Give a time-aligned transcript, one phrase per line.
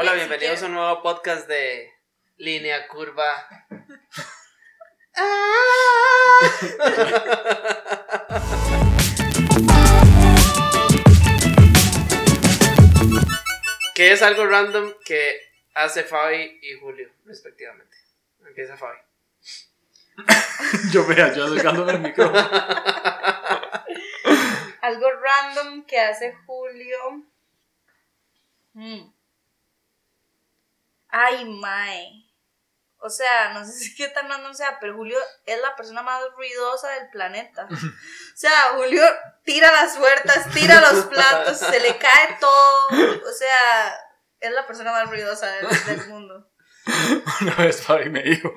[0.00, 1.92] Hola, bienvenidos si a un nuevo podcast de
[2.36, 3.48] Línea Curva.
[13.96, 15.40] que es algo random que
[15.74, 17.96] hace Fabi y Julio, respectivamente.
[18.46, 18.98] Empieza Fabi.
[20.92, 22.38] Yo vea, yo acercándome el micrófono.
[24.80, 27.24] Algo random que hace Julio.
[28.74, 29.17] Mm.
[31.10, 32.28] Ay, Mae.
[33.00, 36.22] O sea, no sé si qué tan random sea, pero Julio es la persona más
[36.36, 37.68] ruidosa del planeta.
[38.38, 39.02] O sea, Julio
[39.42, 42.86] tira las puertas, tira los platos, se le cae todo.
[43.28, 43.98] O sea,
[44.38, 46.48] es la persona más ruidosa del, del mundo.
[47.40, 48.54] Una vez Fabi me dijo.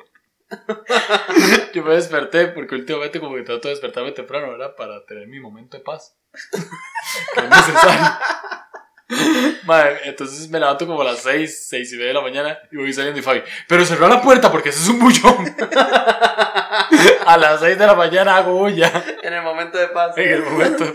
[1.74, 4.76] Yo me desperté porque últimamente como que trato de despertarme temprano, ¿verdad?
[4.76, 6.16] Para tener mi momento de paz.
[7.34, 8.20] que es necesario.
[9.64, 12.78] Madre, entonces me levanto como a las 6, 6 y media de la mañana y
[12.78, 15.56] voy saliendo y Fabi, pero cerró la puerta porque ese es un bullón.
[17.26, 20.18] a las 6 de la mañana hago bulla En el momento de paz.
[20.18, 20.86] en el momento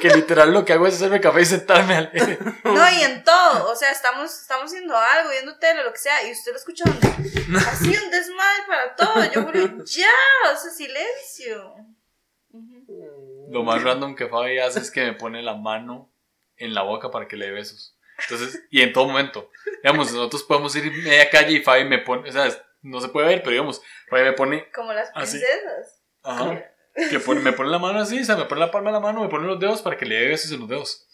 [0.00, 2.38] que literal lo que hago es hacerme café y sentarme a leer.
[2.64, 3.70] No, y en todo.
[3.70, 6.84] O sea, estamos, estamos haciendo algo, viendo tele, lo que sea, y usted lo escucha
[6.86, 7.06] donde.
[7.58, 9.32] Así un desmadre para todo.
[9.32, 10.08] Yo, Julio, ya,
[10.52, 11.74] o sea, silencio.
[13.50, 16.10] Lo más random que Fabi hace es que me pone la mano
[16.58, 17.96] en la boca para que le dé besos.
[18.18, 19.50] Entonces, y en todo momento.
[19.82, 22.48] Digamos, nosotros podemos ir media calle y Fabi me pone, o sea,
[22.82, 25.38] no se puede ver, pero digamos, Fabi me pone, Como las Así.
[25.38, 26.00] princesas.
[26.22, 26.64] ajá,
[27.10, 29.00] que pone- me pone la mano así, o sea, me pone la palma de la
[29.00, 31.06] mano, me pone los dedos para que le dé besos en los dedos.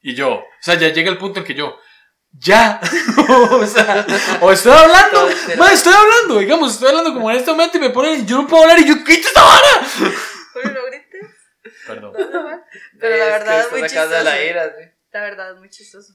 [0.00, 1.78] Y yo, o sea, ya llega el punto en que yo,
[2.32, 2.80] ya,
[3.52, 4.06] o sea,
[4.40, 7.90] o estoy hablando, ma, estoy hablando, digamos, estoy hablando como en este momento y me
[7.90, 9.86] pone, y yo no puedo hablar y yo, quita esta vara.
[11.86, 12.12] Perdón.
[12.12, 12.64] no, no, no.
[13.00, 14.42] Pero la Es verdad que es muy de la chistoso.
[14.44, 14.90] ira, sí.
[15.12, 16.14] La verdad es muy chistoso.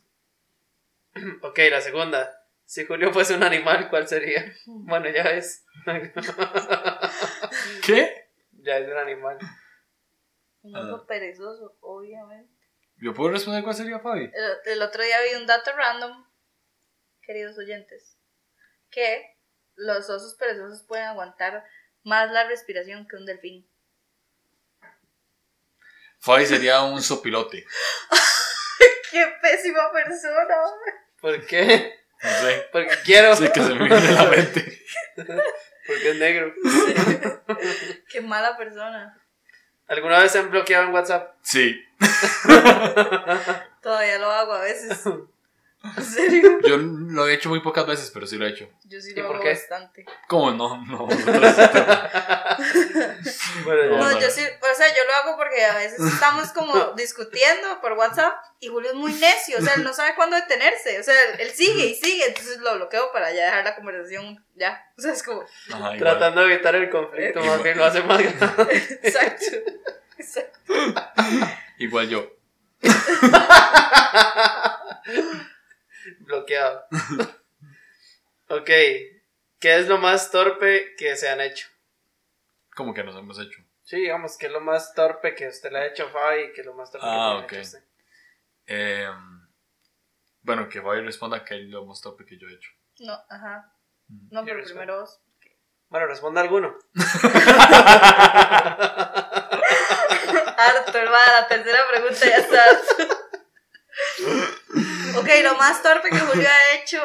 [1.42, 2.36] Ok, la segunda.
[2.66, 4.46] Si Julio fuese un animal, ¿cuál sería?
[4.66, 5.66] Bueno, ya es.
[7.86, 8.30] ¿Qué?
[8.62, 9.38] ya es un animal.
[10.62, 10.80] Un Ah.
[10.82, 12.54] oso perezoso, obviamente.
[12.98, 14.26] ¿Yo puedo responder cuál sería Fabi?
[14.26, 16.26] El, el otro día vi un dato random,
[17.22, 18.18] queridos oyentes,
[18.90, 19.38] que
[19.76, 21.66] los osos perezosos pueden aguantar
[22.04, 23.69] más la respiración que un delfín.
[26.20, 27.66] Fabi sería un sopilote.
[29.12, 30.56] ¡Qué pésima persona!
[31.22, 32.00] ¿Por qué?
[32.22, 32.68] No sé.
[32.72, 33.36] Porque quiero.
[33.36, 34.84] Sí, que se me viene a la mente.
[35.88, 36.54] Porque es negro.
[38.10, 39.18] ¡Qué mala persona!
[39.88, 41.36] ¿Alguna vez se han bloqueado en WhatsApp?
[41.42, 41.84] Sí.
[43.82, 45.02] Todavía lo hago a veces.
[45.82, 46.60] ¿En serio?
[46.68, 48.68] Yo lo he hecho muy pocas veces, pero sí lo he hecho.
[48.84, 49.52] Yo sí ¿Y lo por hago qué?
[49.52, 50.06] bastante.
[50.28, 50.84] ¿Cómo no?
[50.86, 51.08] No.
[53.64, 53.90] Bueno, ya.
[53.90, 54.20] No, No, no.
[54.20, 58.34] yo sí, o sea, yo lo hago porque a veces estamos como discutiendo por WhatsApp
[58.60, 61.50] y Julio es muy necio, o sea, él no sabe cuándo detenerse, o sea, él
[61.52, 65.24] sigue y sigue, entonces lo bloqueo para ya dejar la conversación ya, o sea, es
[65.24, 65.96] como, Ajá.
[65.98, 67.56] Tratando de evitar el conflicto, Igual.
[67.56, 69.00] más bien lo hace más grave.
[69.04, 69.46] exacto,
[70.18, 70.60] exacto.
[71.78, 72.28] Igual yo.
[76.20, 76.86] Bloqueado.
[78.50, 78.70] ok.
[79.60, 81.68] ¿Qué es lo más torpe que se han hecho?
[82.76, 83.62] Como que nos hemos hecho.
[83.84, 86.54] Sí, digamos, ¿qué es lo más torpe que usted le ha hecho a Fabi?
[86.54, 87.90] ¿Qué es lo más torpe Ah, que le ha hecho a usted?
[88.68, 89.10] Eh,
[90.42, 92.72] bueno, que Fabi responda que es lo más top que yo he hecho.
[93.00, 93.74] No, ajá,
[94.08, 94.80] no, pero respondo.
[94.82, 95.20] primero vos.
[95.90, 96.78] Bueno, responda alguno.
[100.58, 102.64] Harto, hermana, la tercera pregunta ya está.
[105.20, 107.02] ok, lo más torpe que Julio ha hecho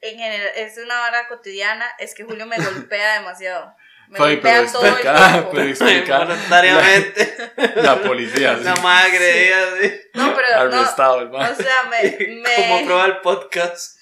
[0.00, 3.74] en general, es una hora cotidiana, es que Julio me golpea demasiado.
[4.08, 5.50] Me Fabi, golpea pero todo el tiempo.
[5.52, 6.18] pero explica.
[6.24, 7.52] Voluntariamente.
[7.56, 8.56] La, la policía.
[8.56, 8.82] La sí.
[8.82, 10.00] más agredida, sí.
[10.14, 12.16] No, pero no, Arrestado el o sea, me,
[12.56, 13.98] Como me prueba el podcast.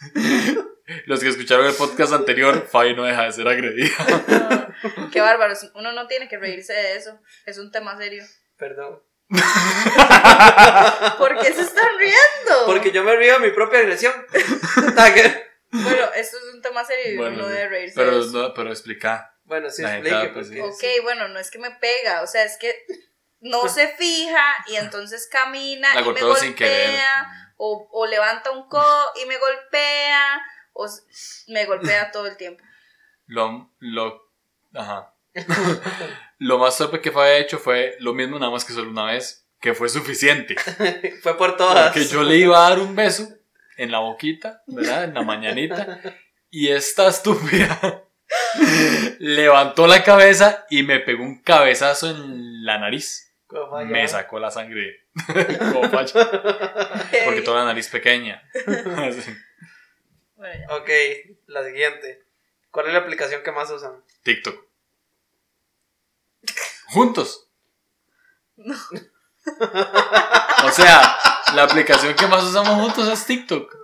[1.07, 3.95] Los que escucharon el podcast anterior, Fabi no deja de ser agredida.
[4.97, 8.25] no, qué bárbaro, uno no tiene que reírse de eso, es un tema serio.
[8.59, 9.03] Perdón.
[11.19, 12.67] ¿Por qué se están riendo?
[12.67, 14.13] Porque yo me río de mi propia agresión.
[15.77, 17.53] Bueno, esto es un tema serio y Bueno, uno sí.
[17.53, 19.35] debe reírse Pero, no, explica.
[19.43, 20.31] Bueno, sí, explique.
[20.33, 21.01] pues, porque Ok, sí.
[21.03, 22.87] bueno, no es que me pega, o sea, es que
[23.41, 27.01] no se fija y entonces camina La y me golpeó golpea, sin querer.
[27.57, 30.43] o, o levanta un codo y me golpea,
[30.75, 30.87] o
[31.49, 32.63] me golpea todo el tiempo.
[33.27, 34.31] Lo, lo,
[34.75, 35.13] ajá.
[36.39, 39.47] lo más torpe que ha hecho fue lo mismo, nada más que solo una vez,
[39.61, 40.57] que fue suficiente.
[41.23, 41.93] Fue por todas.
[41.93, 43.29] Porque yo le iba a dar un beso
[43.77, 45.05] en la boquita, ¿verdad?
[45.05, 46.01] En la mañanita.
[46.51, 48.05] Y esta estúpida
[49.19, 53.33] levantó la cabeza y me pegó un cabezazo en la nariz.
[53.87, 55.05] Me sacó la sangre
[57.25, 58.43] porque toda la nariz pequeña.
[60.71, 60.91] Ok,
[61.47, 62.25] la siguiente.
[62.71, 64.03] ¿Cuál es la aplicación que más usan?
[64.25, 64.64] TikTok.
[66.95, 67.49] Juntos.
[68.57, 68.75] No.
[70.65, 71.17] O sea,
[71.55, 73.77] la aplicación que más usamos juntos es TikTok.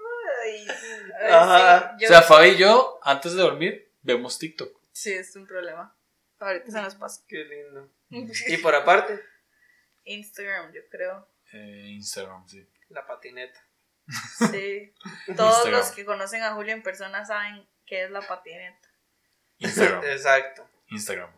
[0.45, 0.67] Ay,
[1.31, 1.97] Ajá.
[1.99, 4.71] sí, O sea, Fabi y yo, antes de dormir, vemos TikTok.
[4.93, 5.95] sí, es un problema.
[6.39, 7.23] Ahorita se nos pasa.
[7.29, 7.91] Qué lindo.
[8.49, 9.21] Y por aparte,
[10.05, 11.29] Instagram, yo creo.
[11.53, 12.65] Eh, Instagram, sí.
[12.91, 13.61] la patineta.
[14.51, 14.93] Sí.
[15.37, 15.81] Todos Instagram.
[15.81, 18.89] los que conocen a Julio en persona saben qué es la patineta.
[19.59, 20.05] Instagram.
[20.05, 20.67] Exacto.
[20.89, 21.31] Instagram.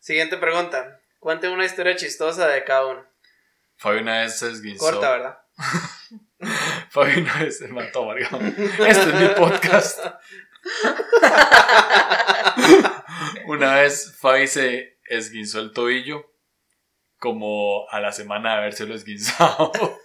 [0.00, 1.00] Siguiente pregunta.
[1.18, 3.06] Cuente una historia chistosa de cada uno.
[3.76, 4.82] Fabi una vez se esguinzó.
[4.82, 5.38] Corta, ¿verdad?
[6.88, 8.40] Fabi una vez se mató amargado.
[8.40, 10.00] Este es mi podcast.
[13.44, 16.32] una vez Fabi se esguinzó el tobillo
[17.18, 19.70] como a la semana de habérselo esguinzado.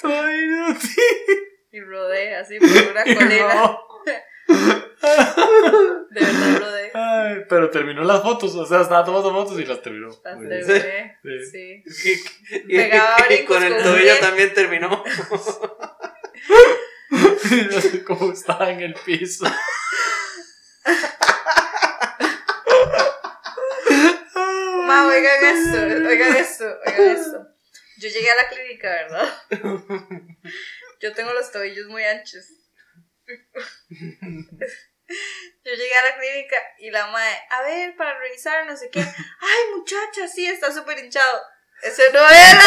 [0.00, 0.94] Todo inútil.
[1.72, 3.54] Y rodé así por una colera.
[3.54, 3.89] No.
[6.10, 6.90] De verdad rodé.
[6.94, 10.08] Ay, pero terminó las fotos, o sea, estaba tomando fotos y las terminó.
[10.08, 11.18] Las terminé.
[11.22, 11.82] Sí.
[11.92, 12.24] Sí.
[12.68, 15.04] Y, y- Pegaba y con el tobillo también terminó.
[17.72, 19.44] no sé cómo estaba en el piso.
[24.86, 27.46] Ma, oigan esto, oigan esto, oigan esto.
[27.98, 29.28] Yo llegué a la clínica, ¿verdad?
[31.00, 32.44] Yo tengo los tobillos muy anchos.
[35.64, 39.00] Yo llegué a la clínica y la madre, a ver, para revisar, no sé qué.
[39.00, 41.42] Ay, muchacha, sí, está súper hinchado.
[41.82, 42.62] Ese no era.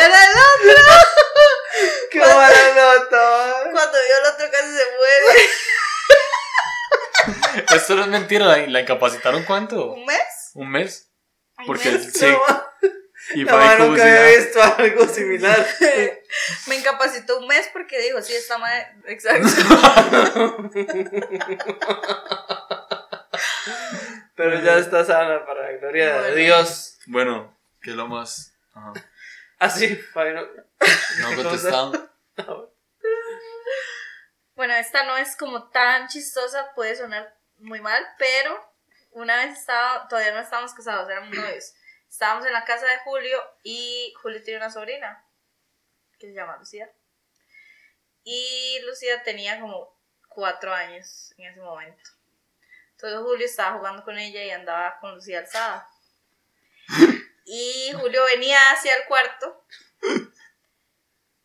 [0.00, 0.82] Era el otro.
[2.10, 3.70] ¡Qué mala nota!
[3.72, 5.50] Cuando vio el otro casi se muere.
[7.74, 9.92] Esto no es mentira, la, incapacitaron cuánto?
[9.92, 10.50] ¿Un mes?
[10.54, 11.10] ¿Un mes?
[11.58, 12.12] Un Porque mes.
[12.12, 12.36] sí.
[13.32, 14.28] Y No, nunca había nada.
[14.28, 15.66] visto algo similar.
[16.66, 18.86] Me incapacitó un mes porque dijo, sí, está mal.
[19.06, 19.48] Exacto.
[24.36, 26.34] Pero ya está sana para la gloria de.
[26.36, 26.98] Dios.
[27.06, 28.52] Bueno, que lo más.
[28.74, 28.92] Ajá.
[29.58, 30.46] Así, Fabi, no-.
[34.56, 38.60] Bueno, esta no es como tan chistosa, puede sonar muy mal, pero
[39.12, 41.72] una vez estaba, todavía no estábamos casados, éramos novios.
[42.14, 45.26] Estábamos en la casa de Julio y Julio tiene una sobrina
[46.16, 46.88] que se llama Lucía.
[48.22, 52.10] Y Lucía tenía como cuatro años en ese momento.
[52.92, 55.90] Entonces Julio estaba jugando con ella y andaba con Lucía alzada.
[57.46, 59.66] Y Julio venía hacia el cuarto.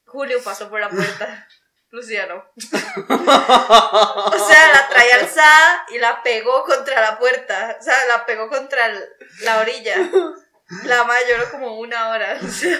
[0.06, 1.48] Julio pasó por la puerta.
[1.90, 2.46] Lucía no.
[2.56, 7.76] O sea, la traía alzada y la pegó contra la puerta.
[7.80, 8.88] O sea, la pegó contra
[9.42, 9.96] la orilla.
[10.86, 12.40] La madre lloró como una hora.
[12.42, 12.80] O sea,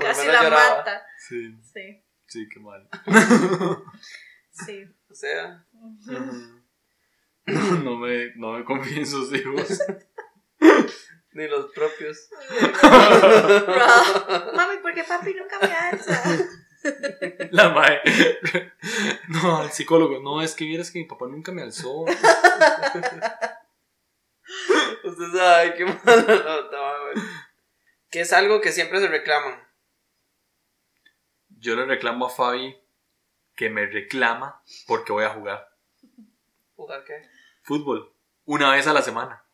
[0.00, 0.76] casi la lloraba.
[0.78, 1.02] mata.
[1.28, 2.88] Sí, Sí, sí, qué mal.
[4.50, 4.84] sí.
[5.10, 5.64] O sea,
[7.46, 9.80] No me, no me confío en sus hijos.
[11.32, 12.28] ni los propios.
[12.50, 14.52] Bro.
[14.54, 16.22] Mami, ¿por qué papi nunca me alza?
[17.50, 18.00] La mae.
[19.28, 20.20] No, al psicólogo.
[20.20, 22.04] No, es que vieras que mi papá nunca me alzó.
[25.04, 27.26] Usted sabe qué mala nota, güey.
[28.10, 29.62] Que es algo que siempre se reclaman.
[31.58, 32.76] Yo le reclamo a Fabi
[33.54, 35.68] que me reclama porque voy a jugar
[36.74, 37.28] ¿Jugar qué?
[37.62, 38.12] fútbol
[38.46, 39.44] una vez a la semana.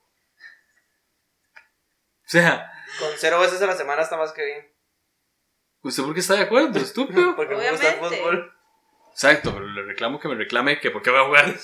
[2.24, 4.72] O sea, Con cero veces a la semana está más que bien.
[5.82, 6.78] ¿usted por qué está de acuerdo?
[6.78, 7.36] Estúpido.
[7.36, 8.16] Porque me gusta el Obviamente.
[8.22, 8.52] fútbol.
[9.12, 11.54] Exacto, pero le reclamo que me reclame que por qué voy a jugar.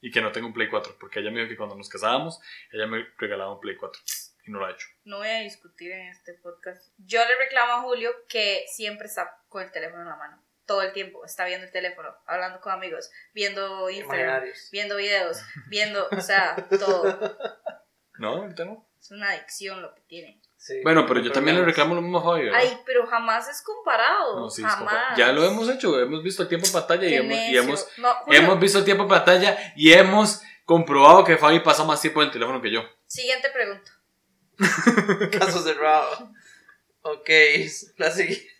[0.00, 2.40] Y que no tengo un Play 4, porque ella me dijo que cuando nos casábamos,
[2.72, 4.00] ella me regalaba un Play 4
[4.46, 4.86] y no lo ha hecho.
[5.04, 6.92] No voy a discutir en este podcast.
[6.98, 10.42] Yo le reclamo a Julio que siempre está con el teléfono en la mano.
[10.66, 11.24] Todo el tiempo.
[11.24, 17.38] Está viendo el teléfono, hablando con amigos, viendo Instagram, viendo videos, viendo, o sea, todo.
[18.18, 18.84] No, ahorita no.
[19.00, 20.40] Es una adicción lo que tiene.
[20.58, 22.58] Sí, Bueno, pero yo también le reclamo lo mismo a Fabi, ¿verdad?
[22.60, 24.40] Ay, pero jamás es comparado.
[24.40, 25.16] No, sí, es jamás.
[25.16, 27.60] Ya lo hemos hecho, hemos visto el tiempo en pantalla y hemos, y necio.
[27.62, 31.84] hemos, No, Julio, hemos visto el tiempo en pantalla y hemos comprobado que Fabi pasa
[31.84, 32.82] más tiempo en el teléfono que yo.
[33.06, 33.92] Siguiente pregunta.
[35.38, 36.32] Caso cerrado.
[37.02, 37.30] Ok,
[37.96, 38.50] la siguiente.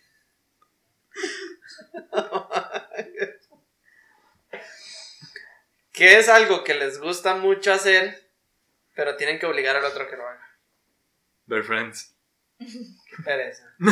[5.91, 8.31] ¿Qué es algo que les gusta mucho hacer,
[8.95, 10.48] pero tienen que obligar al otro a que lo haga?
[11.49, 12.15] Ver Friends.
[12.59, 13.63] Qué pereza.
[13.79, 13.91] Ma,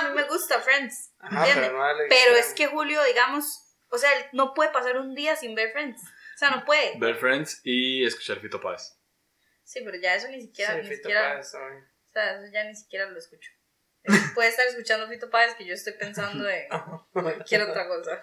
[0.00, 1.12] a mí me gusta Friends.
[1.18, 1.68] Ajá, ¿entiende?
[1.70, 5.36] pero no Pero es que Julio, digamos, o sea, él no puede pasar un día
[5.36, 6.02] sin ver Friends.
[6.02, 6.98] O sea, no puede.
[6.98, 8.94] Ver Friends y escuchar Fito Páez.
[9.64, 12.64] Sí, pero ya eso ni siquiera, Sí, ni Fito siquiera, Páez, o sea, eso ya
[12.64, 13.50] ni siquiera lo escucho.
[14.04, 16.68] Eh, Puede estar escuchando Fito Páez que yo estoy pensando en
[17.48, 18.22] quiero otra cosa.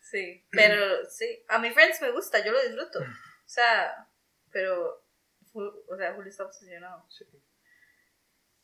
[0.00, 2.98] sí, pero sí, a mi Friends me gusta, yo lo disfruto.
[2.98, 4.08] O sea,
[4.50, 5.03] pero,
[5.54, 7.06] o sea, Julio está obsesionado.
[7.10, 7.24] Sí.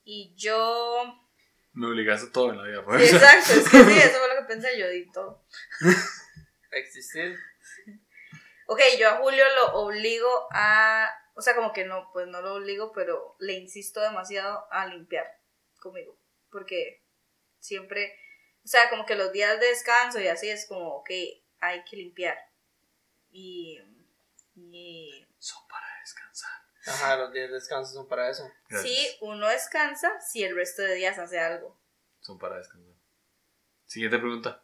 [0.04, 1.28] Y yo
[1.72, 3.12] Me obligaste a todo en la vida, Sí, pues.
[3.12, 5.44] exacto, es que sí, eso fue lo que pensé yo, di todo.
[6.72, 7.36] Existir.
[8.66, 12.54] Ok, yo a Julio lo obligo a, o sea, como que no, pues no lo
[12.54, 15.26] obligo, pero le insisto demasiado a limpiar
[15.80, 16.16] conmigo,
[16.50, 17.04] porque
[17.58, 18.16] siempre,
[18.64, 21.10] o sea, como que los días de descanso y así es como, ok,
[21.60, 22.38] hay que limpiar.
[23.32, 23.80] Y,
[24.54, 26.59] y Son para descansar.
[26.86, 28.50] Ajá, los días de descanso son para eso.
[28.68, 28.92] Gracias.
[28.92, 31.78] sí, uno descansa si el resto de días hace algo.
[32.20, 32.94] Son para descansar.
[33.86, 34.62] Siguiente pregunta.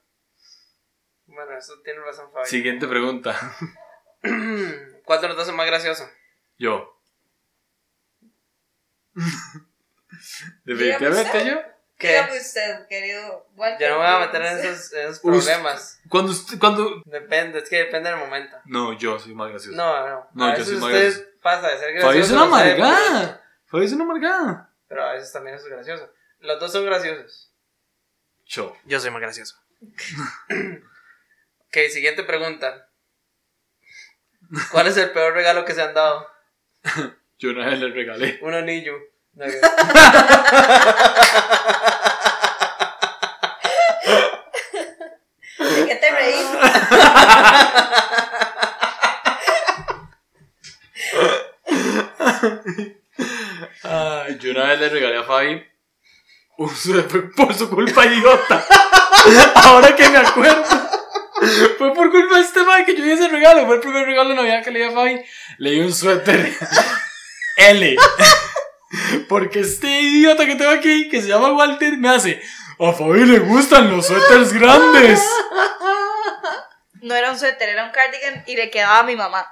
[1.26, 2.46] Bueno, eso tiene razón, Fabi.
[2.46, 3.56] Siguiente pregunta.
[5.04, 6.08] ¿Cuál de los dos es más gracioso?
[6.58, 7.00] Yo.
[10.64, 11.60] Definitivamente yo.
[11.98, 12.08] ¿Qué?
[12.08, 13.88] Dígame usted, querido Walter.
[13.88, 16.00] Yo no me voy a meter en esos, en esos problemas.
[16.10, 17.02] Cuando usted, cuando...
[17.06, 18.54] Depende, es que depende del momento.
[18.66, 19.76] No, yo soy más gracioso.
[19.76, 20.28] No, no.
[20.34, 21.24] No, a yo soy más gracioso.
[21.46, 22.08] Pasa de ser gracioso.
[22.08, 23.44] Fabi es una amargada.
[23.66, 24.68] Fabi es una amargada.
[24.88, 26.12] Pero a veces también es gracioso.
[26.40, 27.52] Los dos son graciosos.
[28.46, 28.76] Yo.
[28.84, 29.56] Yo soy más gracioso.
[31.68, 32.88] ok, siguiente pregunta.
[34.72, 36.28] ¿Cuál es el peor regalo que se han dado?
[37.38, 38.38] Yo una vez le regalé.
[38.42, 38.94] Un anillo.
[39.34, 39.60] No, que-
[45.58, 46.46] ¿De qué te reís?
[53.82, 55.62] Ay, yo una vez le regalé a Fabi
[56.58, 58.64] un suéter por su culpa idiota.
[59.54, 60.64] Ahora que me acuerdo.
[61.76, 63.66] Fue por culpa de este man que yo di ese regalo.
[63.66, 65.20] Fue el primer regalo de Navidad que le di a Fabi.
[65.58, 66.56] Le di un suéter
[67.56, 67.96] L.
[69.28, 72.40] Porque este idiota que tengo aquí, que se llama Walter, me hace.
[72.78, 75.22] A Fabi le gustan los suéteres grandes.
[77.02, 79.46] No era un suéter, era un cardigan y le quedaba a mi mamá.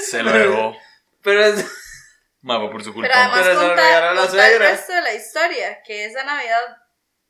[0.00, 0.76] Se lo llevó.
[1.22, 1.64] Pero es...
[2.40, 3.08] Mago por su culpa.
[3.08, 6.24] Pero además Pero se lo contar, la contar el resto de la historia, que esa
[6.24, 6.76] Navidad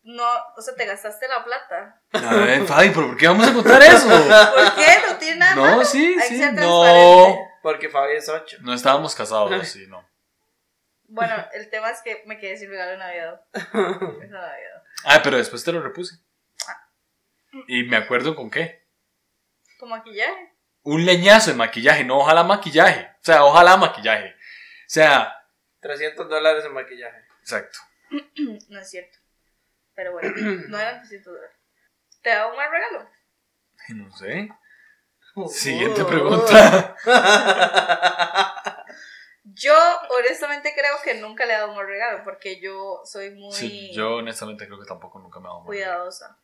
[0.05, 0.25] no,
[0.57, 2.03] o sea, te gastaste la plata.
[2.13, 4.09] A ver, Fabi, ¿pero por qué vamos a contar eso?
[4.55, 4.87] ¿Por qué?
[5.09, 5.85] No tiene nada No, malo.
[5.85, 7.37] sí, Hay sí, que ser no.
[7.63, 8.59] Porque Fabi es 8.
[8.63, 10.05] No estábamos casados, sí, no.
[11.05, 13.41] Bueno, el tema es que me quedé sin regalo de Navidad.
[13.53, 14.83] Esa Navidad.
[15.05, 16.17] Ah, pero después te lo repuse.
[17.69, 18.89] Y me acuerdo con qué.
[19.79, 20.55] ¿Con maquillaje?
[20.85, 23.12] Un leñazo de maquillaje, no ojalá maquillaje.
[23.23, 24.31] O sea, ojalá maquillaje.
[24.31, 25.33] O sea,
[25.81, 27.25] 300 dólares en maquillaje.
[27.41, 27.79] exacto.
[28.69, 29.19] No es cierto.
[29.95, 30.31] Pero bueno,
[30.69, 31.57] no eran 300 dólares.
[32.23, 33.09] ¿Te da un mal regalo?
[33.91, 34.49] No sé.
[35.35, 35.49] Oh.
[35.49, 36.97] Siguiente pregunta.
[39.45, 39.75] Yo
[40.11, 43.93] honestamente creo que nunca le he dado un mal regalo porque yo soy muy Sí,
[43.93, 45.95] yo honestamente creo que tampoco nunca me ha dado un mal regalo.
[45.95, 46.39] cuidadosa.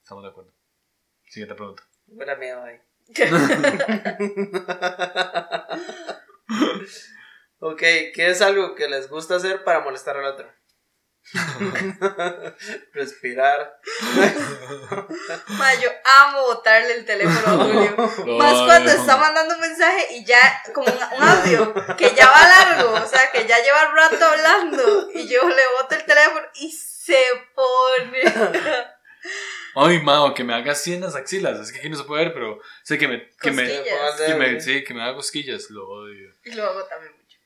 [0.00, 0.52] Estamos de acuerdo.
[1.28, 1.82] Siguiente pregunta.
[2.06, 2.80] Huele miedo ahí.
[7.60, 10.52] Ok, ¿qué es algo que les gusta hacer para molestar al otro?
[12.92, 13.80] Respirar.
[15.48, 17.96] Ma, yo amo botarle el teléfono a Julio.
[18.26, 19.00] No, Más cuando no.
[19.00, 23.06] está mandando un mensaje y ya, como un, un audio, que ya va largo, o
[23.06, 28.22] sea, que ya lleva rato hablando, y yo le boto el teléfono y se pone.
[29.76, 31.58] Ay, mao, que me haga así en las axilas.
[31.58, 33.30] Es que aquí no se puede ver, pero sé que me.
[33.40, 35.70] Que me, que me sí, que me haga cosquillas.
[35.70, 36.30] Lo odio.
[36.44, 37.38] Y lo hago también mucho.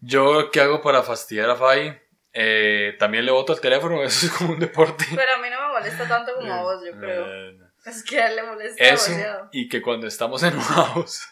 [0.00, 2.00] Yo, ¿qué hago para fastidiar a Fai?
[2.32, 5.06] Eh, también le boto el teléfono, eso es como un deporte.
[5.14, 7.26] Pero a mí no me molesta tanto como a vos, yo creo.
[7.26, 9.48] Eh, Es que a él le molesta Eso, demasiado.
[9.52, 11.22] y que cuando estamos enojados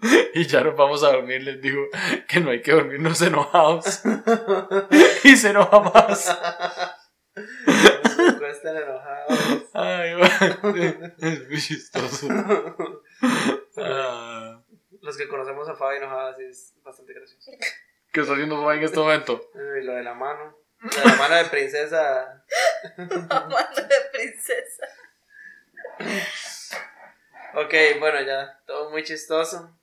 [0.34, 1.82] y ya nos vamos a dormir, les digo
[2.28, 4.02] que no hay que dormirnos enojados.
[5.24, 6.36] y se enoja más.
[8.72, 9.64] No estén enojados.
[9.74, 10.20] Ay,
[11.18, 12.28] es muy chistoso.
[13.76, 14.60] Ah,
[15.00, 17.50] Los que conocemos a Fabi enojada sí es bastante gracioso.
[18.12, 19.50] ¿Qué está haciendo Fai en este momento?
[19.80, 20.56] Y lo de la mano.
[20.80, 22.44] Lo de la mano de princesa.
[22.96, 24.86] Mano de princesa.
[27.54, 28.60] Ok, bueno, ya.
[28.66, 29.76] Todo muy chistoso.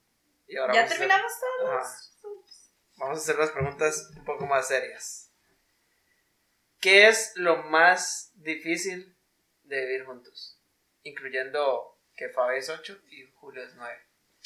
[0.48, 1.70] Y ahora ¿Ya vamos a hacer- terminamos todos?
[1.72, 1.96] Ajá.
[2.98, 5.25] Vamos a hacer las preguntas un poco más serias.
[6.86, 9.18] ¿Qué es lo más difícil
[9.64, 10.60] de vivir juntos?
[11.02, 13.92] Incluyendo que Fabi es 8 y Julio es 9.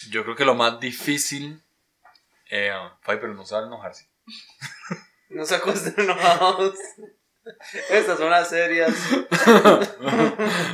[0.10, 1.62] Yo creo que lo más difícil.
[2.50, 4.10] Eh, Fai, pero no sabe enojarse.
[5.30, 6.80] No se acuesten enojados.
[7.90, 8.96] Estas son las serias.
[9.30, 9.90] Pero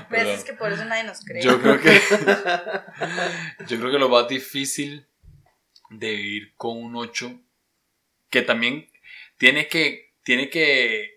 [0.10, 0.28] Perdón.
[0.28, 1.44] es que por eso nadie nos cree.
[1.44, 2.00] Yo creo que.
[3.68, 5.06] yo creo que lo más difícil
[5.90, 7.38] de vivir con un 8,
[8.30, 8.90] que también
[9.38, 10.14] tiene que.
[10.24, 11.15] Tiene que.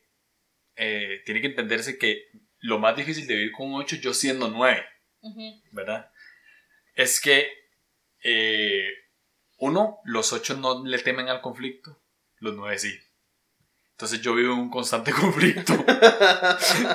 [0.78, 2.28] Eh, tiene que entenderse que
[2.61, 4.85] lo más difícil de vivir con un 8, yo siendo 9,
[5.23, 5.62] Ujú.
[5.73, 6.11] ¿verdad?
[6.94, 7.49] Es que.
[8.23, 8.88] eh,
[9.61, 12.00] uno, los 8 no le temen al conflicto,
[12.38, 12.97] los 9 sí.
[13.90, 15.73] Entonces yo vivo en un constante conflicto.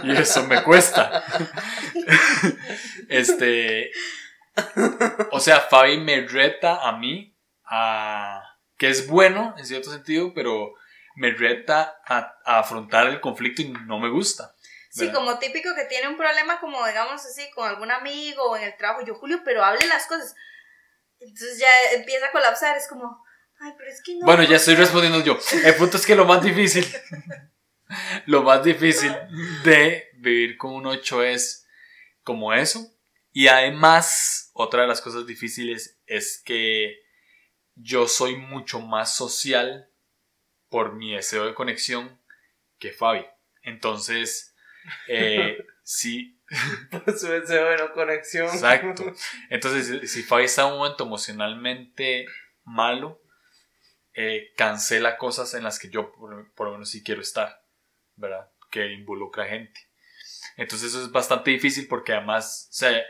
[0.03, 1.23] y eso me cuesta.
[3.09, 3.91] este.
[5.31, 7.35] O sea, Fabi me reta a mí
[7.65, 8.41] a.
[8.77, 10.73] que es bueno en cierto sentido, pero
[11.15, 14.55] me reta a, a afrontar el conflicto y no me gusta.
[14.93, 15.15] Sí, ¿verdad?
[15.15, 18.77] como típico que tiene un problema, como digamos así, con algún amigo o en el
[18.77, 19.03] trabajo.
[19.03, 20.35] Yo, Julio, pero hable las cosas.
[21.19, 22.77] Entonces ya empieza a colapsar.
[22.77, 23.25] Es como,
[23.59, 24.25] ay, pero es que no.
[24.27, 25.39] Bueno, ya estoy respondiendo yo.
[25.65, 26.85] El punto es que lo más difícil,
[28.27, 29.11] lo más difícil
[29.63, 31.67] de vivir con un 8 es
[32.23, 32.87] como eso.
[33.31, 37.01] Y además, otra de las cosas difíciles es que
[37.73, 39.89] yo soy mucho más social
[40.73, 42.19] por mi deseo de conexión
[42.79, 43.23] que Fabi.
[43.61, 44.55] Entonces,
[45.07, 46.41] eh, sí,
[46.89, 48.47] Por su deseo de no conexión.
[48.47, 49.05] Exacto.
[49.51, 52.25] Entonces, si- Fabi está en un momento emocionalmente
[52.63, 53.21] malo,
[54.15, 57.63] eh, cancela cosas en las que yo por, por lo menos sí quiero estar,
[58.15, 58.49] ¿verdad?
[58.71, 59.79] Que involucra gente.
[60.57, 63.03] Entonces eso es bastante difícil porque además, o sea,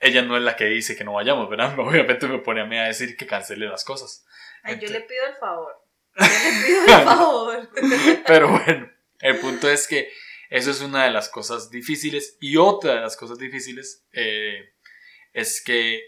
[0.00, 1.74] ella no es la que dice que no vayamos, ¿verdad?
[1.78, 4.26] Obviamente me pone a mí a decir que cancele las cosas.
[4.64, 5.85] Ay, yo le pido el favor.
[6.18, 7.70] Yo le pido el favor.
[8.26, 10.10] Pero bueno, el punto es que
[10.50, 12.36] eso es una de las cosas difíciles.
[12.40, 14.72] Y otra de las cosas difíciles eh,
[15.32, 16.02] es que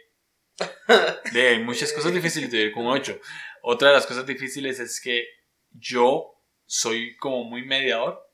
[1.32, 3.20] de, hay muchas cosas difíciles de vivir con 8.
[3.62, 5.26] Otra de las cosas difíciles es que
[5.70, 6.34] yo
[6.66, 8.30] soy como muy mediador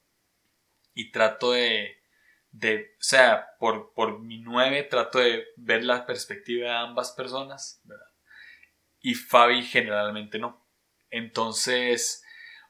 [0.95, 1.99] y trato de,
[2.50, 7.81] de o sea, por, por mi 9 trato de ver la perspectiva de ambas personas,
[7.85, 8.07] ¿verdad?
[9.00, 10.63] Y Fabi generalmente no.
[11.14, 12.25] Entonces,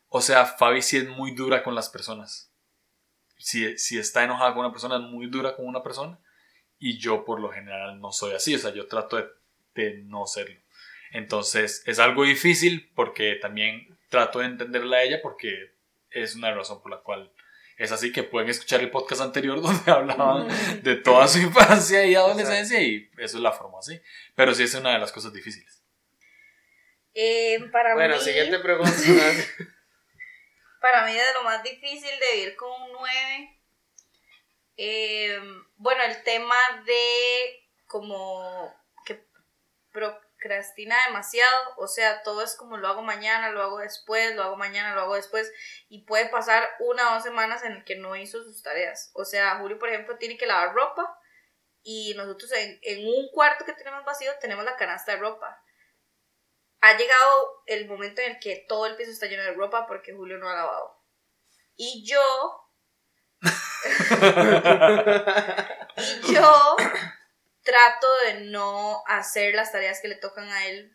[0.08, 2.52] o sea, Fabi sí es muy dura con las personas.
[3.38, 6.20] Si, si está enojada con una persona, es muy dura con una persona.
[6.78, 8.54] Y yo por lo general no soy así.
[8.54, 9.16] O sea, yo trato
[9.74, 10.60] de, no serlo.
[11.12, 15.72] Entonces, es algo difícil porque también trato de entenderla a ella porque
[16.10, 17.32] es una razón por la cual
[17.78, 20.48] es así que pueden escuchar el podcast anterior donde hablaban
[20.82, 23.98] de toda su infancia y adolescencia y eso es la forma así.
[24.34, 25.83] Pero sí es una de las cosas difíciles.
[27.14, 28.92] Eh, para Bueno, mí, siguiente pregunta.
[30.80, 33.60] para mí de lo más difícil de vivir con un 9.
[34.76, 35.38] eh,
[35.76, 38.74] bueno, el tema de como
[39.06, 39.24] que
[39.92, 44.56] procrastina demasiado, o sea, todo es como lo hago mañana, lo hago después, lo hago
[44.56, 45.52] mañana, lo hago después,
[45.88, 49.10] y puede pasar una o dos semanas en el que no hizo sus tareas.
[49.14, 51.18] O sea, Julio, por ejemplo, tiene que lavar ropa
[51.82, 55.62] y nosotros en, en un cuarto que tenemos vacío tenemos la canasta de ropa.
[56.86, 60.12] Ha llegado el momento en el que todo el piso está lleno de ropa porque
[60.12, 61.02] Julio no ha lavado.
[61.76, 62.20] Y yo
[65.96, 66.76] y yo
[67.62, 70.94] trato de no hacer las tareas que le tocan a él.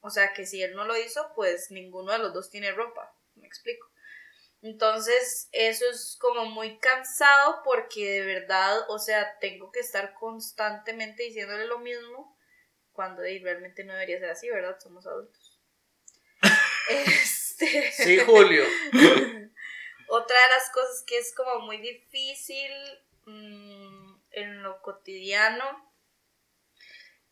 [0.00, 3.10] O sea, que si él no lo hizo, pues ninguno de los dos tiene ropa.
[3.34, 3.86] Me explico.
[4.60, 11.22] Entonces, eso es como muy cansado porque de verdad, o sea, tengo que estar constantemente
[11.22, 12.36] diciéndole lo mismo
[12.98, 14.76] cuando realmente no debería ser así, ¿verdad?
[14.80, 15.60] Somos adultos.
[16.90, 17.92] Este...
[17.92, 18.64] Sí, Julio.
[20.08, 22.72] Otra de las cosas que es como muy difícil
[23.24, 25.94] mm, en lo cotidiano,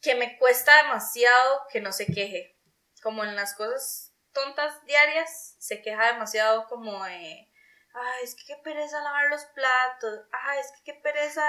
[0.01, 2.57] que me cuesta demasiado que no se queje.
[3.03, 7.51] Como en las cosas tontas diarias, se queja demasiado como de,
[7.93, 11.43] ay, es que qué pereza lavar los platos, ay, es que qué pereza.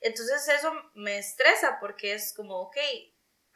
[0.00, 2.78] Entonces eso me estresa porque es como, ok,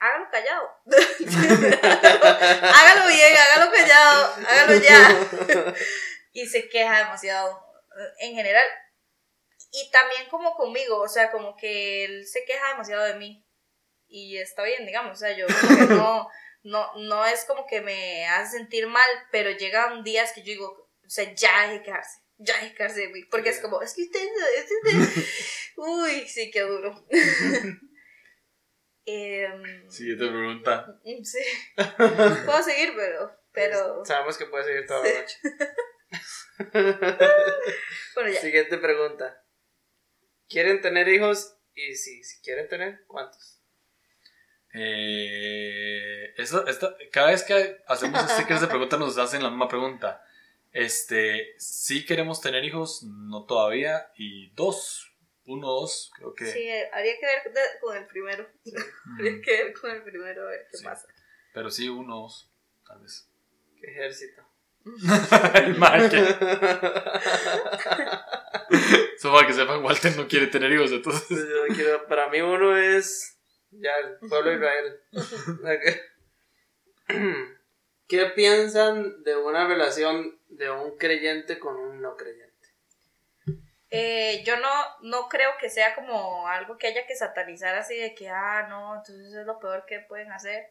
[0.03, 0.69] hágalo callado.
[2.63, 5.75] hágalo bien, hágalo callado, hágalo ya.
[6.33, 7.65] y se queja demasiado
[8.19, 8.67] en general.
[9.71, 13.47] Y también como conmigo, o sea, como que él se queja demasiado de mí.
[14.09, 15.47] Y está bien, digamos, o sea, yo
[15.89, 16.29] no,
[16.65, 20.91] no, no es como que me hace sentir mal, pero llegan días que yo digo,
[21.07, 23.81] o sea, ya hay que quejarse, ya hay que quejarse de mí, porque es como,
[23.81, 24.21] es que usted,
[24.59, 25.25] es que usted-
[25.77, 27.07] uy, sí, qué duro.
[29.05, 31.01] Em, Siguiente pregunta.
[31.25, 31.39] sí,
[32.47, 35.39] puedo seguir, pero, pero, Sabemos que puede seguir toda la noche.
[38.15, 38.41] bueno, ya.
[38.41, 39.45] Siguiente pregunta.
[40.49, 41.57] ¿Quieren tener hijos?
[41.75, 43.61] Y si, si quieren tener, ¿cuántos?
[44.75, 46.65] Eh, eso-
[47.11, 50.23] cada vez que hacemos stickers de preguntas nos hacen la misma pregunta.
[50.71, 55.12] Este, sí queremos tener hijos, no todavía, y dos,
[55.47, 56.47] uno, dos, creo que.
[56.47, 58.47] Sí, habría que ver de- con el primero.
[59.19, 60.85] Habría que ver con el primero a ver qué Sí.
[60.85, 61.07] pasa.
[61.53, 62.51] pero sí, uno, dos,
[62.87, 63.29] tal vez.
[63.81, 64.43] Qué ejército.
[65.55, 66.17] El man que-
[69.19, 71.29] Solo para que sepan, Walter no quiere tener hijos, entonces.
[71.39, 73.39] Yo no quiero- para mí uno es
[73.71, 75.01] ya el pueblo de Israel.
[78.09, 82.52] ¿Qué piensan de una relación de un creyente con un no creyente?
[83.95, 84.71] Eh, yo no,
[85.03, 88.97] no creo que sea como algo que haya que satanizar así de que, ah, no,
[88.97, 90.71] entonces es lo peor que pueden hacer.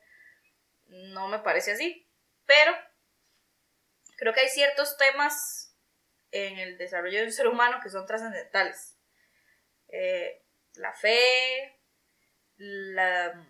[0.88, 2.10] No me parece así.
[2.48, 2.72] Pero
[4.18, 5.78] creo que hay ciertos temas
[6.32, 8.98] en el desarrollo de un ser humano que son trascendentales.
[9.90, 11.80] Eh, la fe,
[12.58, 13.48] la,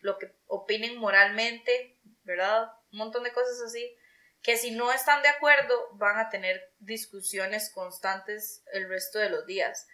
[0.00, 2.72] lo que opinen moralmente, ¿verdad?
[2.90, 3.99] Un montón de cosas así
[4.42, 9.46] que si no están de acuerdo van a tener discusiones constantes el resto de los
[9.46, 9.86] días.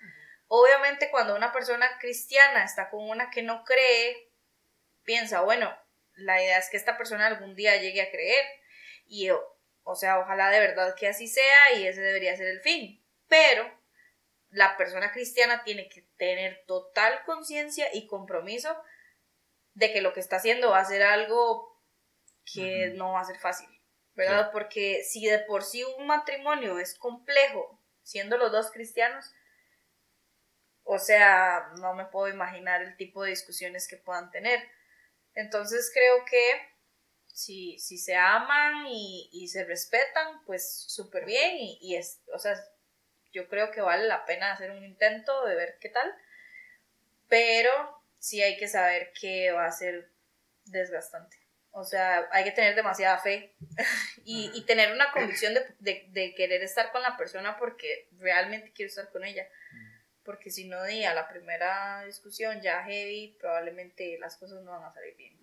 [0.49, 4.31] Obviamente cuando una persona cristiana está con una que no cree,
[5.03, 5.77] piensa, bueno,
[6.15, 8.45] la idea es que esta persona algún día llegue a creer
[9.07, 12.61] y o, o sea, ojalá de verdad que así sea y ese debería ser el
[12.61, 13.03] fin.
[13.29, 13.69] Pero
[14.51, 18.77] la persona cristiana tiene que tener total conciencia y compromiso
[19.75, 21.83] de que lo que está haciendo va a ser algo
[22.53, 23.69] que no va a ser fácil.
[24.17, 24.51] ¿Verdad?
[24.53, 29.33] Porque si de por sí un matrimonio es complejo, siendo los dos cristianos,
[30.85, 34.61] o sea, no me puedo imaginar el tipo de discusiones que puedan tener.
[35.35, 36.77] Entonces creo que
[37.27, 42.39] si, si se aman y, y se respetan, pues súper bien y, y es, o
[42.39, 42.57] sea,
[43.33, 46.11] yo creo que vale la pena hacer un intento de ver qué tal,
[47.29, 50.11] pero sí hay que saber que va a ser
[50.65, 51.37] desgastante.
[51.79, 53.55] O sea, hay que tener demasiada fe
[54.25, 58.73] y, y tener una convicción de, de- de querer estar con la persona porque realmente
[58.73, 59.47] quiero estar con ella.
[60.25, 64.85] Porque si no, di a la primera discusión ya heavy, probablemente las cosas no van
[64.85, 65.39] a salir bien.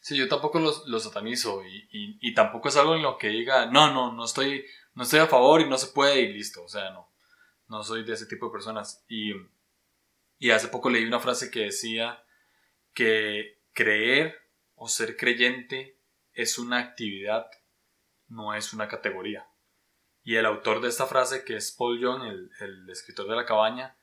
[0.00, 3.28] Sí, yo tampoco lo, lo satanizo y, y- y tampoco es algo en lo que
[3.28, 6.64] diga, no, no, no estoy, no estoy a favor y no se puede y listo.
[6.64, 7.12] O sea, no,
[7.68, 9.04] no soy de ese tipo de personas.
[9.08, 9.32] Y,
[10.38, 12.22] y hace poco leí una frase que decía
[12.94, 14.40] que creer
[14.74, 15.98] o ser creyente
[16.32, 17.46] es una actividad,
[18.28, 19.46] no es una categoría.
[20.22, 23.44] Y el autor de esta frase, que es Paul Young, el, el escritor de la
[23.44, 23.96] cabaña,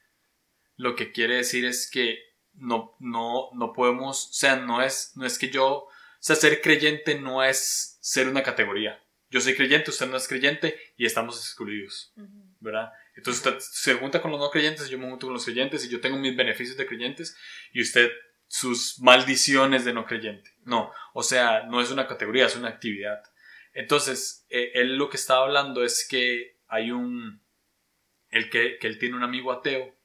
[0.75, 2.19] lo que quiere decir es que
[2.53, 6.61] no, no, no podemos, o sea, no es, no es que yo, o sea, ser
[6.61, 9.03] creyente no es ser una categoría.
[9.29, 12.13] Yo soy creyente, usted no es creyente y estamos excluidos,
[12.59, 12.91] ¿verdad?
[13.15, 15.89] Entonces usted se junta con los no creyentes, yo me junto con los creyentes y
[15.89, 17.37] yo tengo mis beneficios de creyentes
[17.71, 18.11] y usted
[18.51, 20.51] sus maldiciones de no creyente.
[20.65, 23.23] No, o sea, no es una categoría, es una actividad.
[23.71, 27.41] Entonces, eh, él lo que estaba hablando es que hay un,
[28.29, 29.95] el que, que él tiene un amigo ateo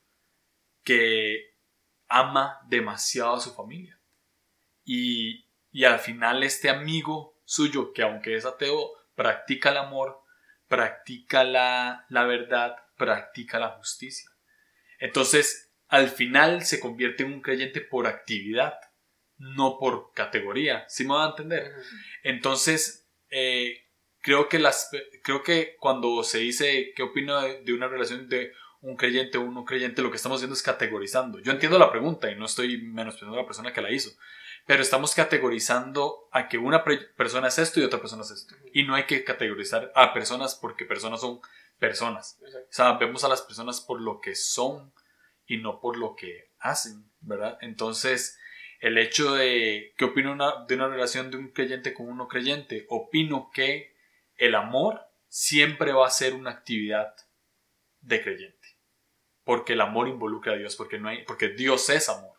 [0.85, 1.57] que
[2.07, 4.01] ama demasiado a su familia.
[4.85, 10.23] Y, y al final este amigo suyo, que aunque es ateo, practica el amor,
[10.69, 14.31] practica la, la verdad, practica la justicia.
[15.01, 18.75] Entonces, al final se convierte en un creyente por actividad,
[19.39, 20.85] no por categoría.
[20.89, 21.73] ¿Sí me va a entender?
[22.23, 23.85] Entonces, eh,
[24.21, 24.91] creo, que las,
[25.23, 29.43] creo que cuando se dice qué opino de, de una relación de un creyente o
[29.43, 31.41] un no creyente, lo que estamos haciendo es categorizando.
[31.41, 34.11] Yo entiendo la pregunta y no estoy menospreciando a la persona que la hizo,
[34.67, 38.55] pero estamos categorizando a que una persona es esto y otra persona es esto.
[38.73, 41.41] Y no hay que categorizar a personas porque personas son
[41.79, 42.39] personas.
[42.43, 44.93] O sea, vemos a las personas por lo que son
[45.47, 47.59] y no por lo que hacen, ¿verdad?
[47.61, 48.39] Entonces,
[48.81, 52.29] el hecho de que opino una- de una relación de un creyente con un no
[52.29, 53.95] creyente, opino que
[54.37, 57.15] el amor siempre va a ser una actividad
[58.01, 58.57] de creyente.
[59.45, 62.37] Porque el amor involucra a Dios, porque, no hay, porque Dios es amor,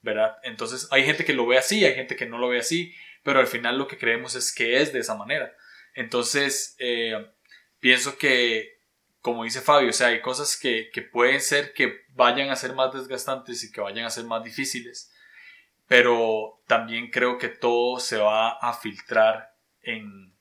[0.00, 0.36] ¿verdad?
[0.42, 3.40] Entonces, hay gente que lo ve así, hay gente que no lo ve así, pero
[3.40, 5.54] al final lo que creemos es que es de esa manera.
[5.94, 7.30] Entonces, eh,
[7.80, 8.77] pienso que,
[9.28, 12.74] como dice Fabio, o sea, hay cosas que, que pueden ser que vayan a ser
[12.74, 15.12] más desgastantes y que vayan a ser más difíciles,
[15.86, 20.34] pero también creo que todo se va a filtrar en,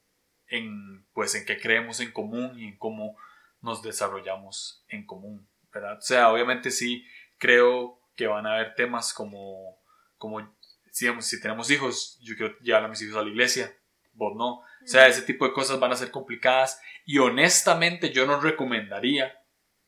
[0.47, 3.17] en, pues, en qué creemos en común y en cómo
[3.61, 5.97] nos desarrollamos en común, ¿verdad?
[5.97, 7.05] O sea, obviamente sí
[7.37, 9.77] creo que van a haber temas como,
[10.17, 10.55] como
[10.99, 13.75] digamos, si tenemos hijos, yo quiero llevar a mis hijos a la iglesia,
[14.17, 14.59] vos no.
[14.59, 19.41] O sea, ese tipo de cosas van a ser complicadas y honestamente yo no recomendaría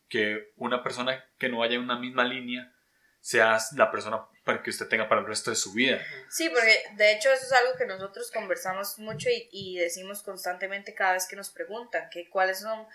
[0.07, 2.73] que una persona que no vaya en una misma línea
[3.19, 6.01] sea la persona para que usted tenga para el resto de su vida.
[6.29, 10.93] Sí, porque de hecho eso es algo que nosotros conversamos mucho y, y decimos constantemente
[10.93, 12.87] cada vez que nos preguntan, que cuáles son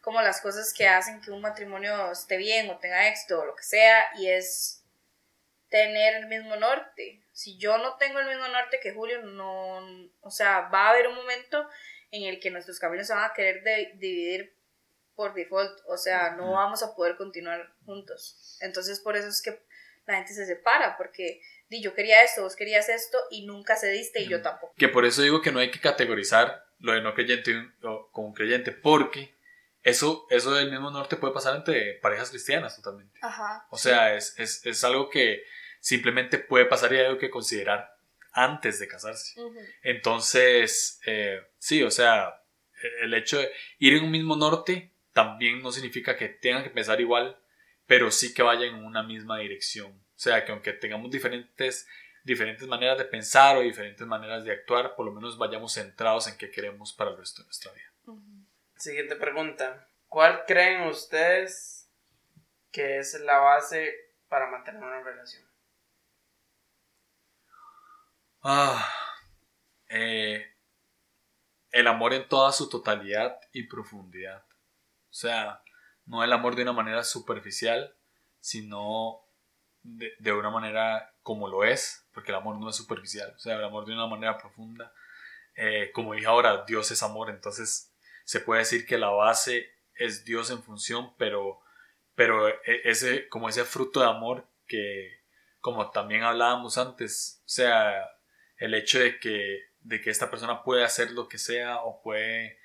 [0.00, 3.56] como las cosas que hacen que un matrimonio esté bien o tenga éxito o lo
[3.56, 4.82] que sea, y es
[5.68, 7.22] tener el mismo norte.
[7.40, 9.78] Si yo no tengo el mismo norte que Julio, no,
[10.20, 11.66] o sea, va a haber un momento
[12.10, 14.54] en el que nuestros caminos se van a querer de- dividir
[15.14, 18.58] por default, o sea, no vamos a poder continuar juntos.
[18.60, 19.58] Entonces, por eso es que
[20.06, 24.20] la gente se separa, porque di, yo quería esto, vos querías esto y nunca cediste
[24.20, 24.74] y yo tampoco.
[24.76, 27.52] Que por eso digo que no hay que categorizar lo de no creyente
[28.12, 29.34] como un creyente, porque
[29.82, 33.18] eso, eso del mismo norte puede pasar entre parejas cristianas totalmente.
[33.22, 33.66] Ajá.
[33.70, 35.42] O sea, es, es, es algo que
[35.80, 37.96] simplemente puede pasar y hay algo que considerar
[38.32, 39.40] antes de casarse.
[39.82, 42.42] Entonces, eh, sí, o sea,
[43.02, 47.00] el hecho de ir en un mismo norte también no significa que tengan que pensar
[47.00, 47.38] igual,
[47.86, 49.90] pero sí que vayan en una misma dirección.
[49.92, 51.88] O sea, que aunque tengamos diferentes,
[52.22, 56.36] diferentes maneras de pensar o diferentes maneras de actuar, por lo menos vayamos centrados en
[56.36, 58.20] qué queremos para el resto de nuestra vida.
[58.76, 59.88] Siguiente pregunta.
[60.08, 61.88] ¿Cuál creen ustedes
[62.70, 63.94] que es la base
[64.28, 65.49] para mantener una relación?
[68.42, 68.86] Ah,
[69.88, 70.44] eh,
[71.72, 74.44] el amor en toda su totalidad y profundidad.
[75.10, 75.62] O sea,
[76.06, 77.94] no el amor de una manera superficial,
[78.40, 79.20] sino
[79.82, 83.32] de, de una manera como lo es, porque el amor no es superficial.
[83.36, 84.92] O sea, el amor de una manera profunda.
[85.56, 87.92] Eh, como dije ahora, Dios es amor, entonces
[88.24, 91.60] se puede decir que la base es Dios en función, pero,
[92.14, 95.20] pero e- ese, como ese fruto de amor que,
[95.60, 98.08] como también hablábamos antes, o sea,
[98.60, 102.58] el hecho de que, de que esta persona puede hacer lo que sea o puede,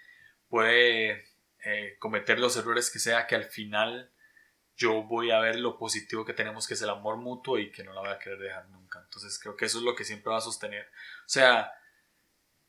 [0.49, 1.25] puede
[1.63, 4.11] eh, cometer los errores que sea, que al final
[4.75, 7.83] yo voy a ver lo positivo que tenemos, que es el amor mutuo y que
[7.83, 8.99] no la voy a querer dejar nunca.
[8.99, 10.85] Entonces creo que eso es lo que siempre va a sostener.
[11.25, 11.71] O sea,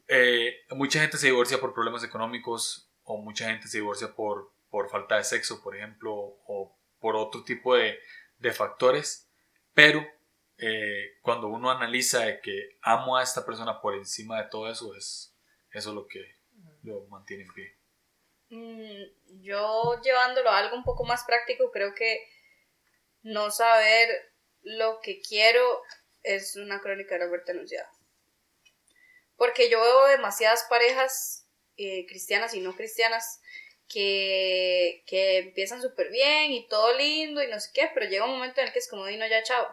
[0.06, 4.88] eh, mucha gente se divorcia por problemas económicos o mucha gente se divorcia por, por
[4.88, 7.98] falta de sexo, por ejemplo, o por otro tipo de,
[8.38, 9.28] de factores,
[9.74, 10.06] pero
[10.58, 14.94] eh, cuando uno analiza de que amo a esta persona por encima de todo eso,
[14.94, 15.34] es
[15.70, 16.36] eso lo que
[16.82, 17.76] lo mantiene en pie.
[18.48, 22.26] Mm, yo llevándolo a algo un poco más práctico, creo que
[23.22, 25.82] no saber lo que quiero
[26.22, 27.90] es una crónica de muerte anunciada.
[29.36, 33.40] Porque yo veo demasiadas parejas eh, cristianas y no cristianas
[33.88, 38.32] que, que empiezan súper bien y todo lindo y no sé qué, pero llega un
[38.32, 39.68] momento en el que es como, vino ya, chao,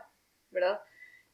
[0.54, 0.82] ¿verdad?